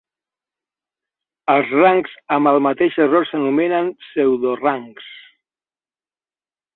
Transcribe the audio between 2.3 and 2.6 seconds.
amb el